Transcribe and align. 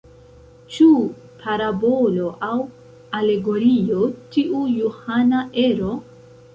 Ĉu 0.75 0.87
parabolo 1.43 2.31
aŭ 2.49 2.57
alegorio 3.21 4.03
tiu 4.35 4.67
johana 4.83 5.49
ero? 5.71 5.97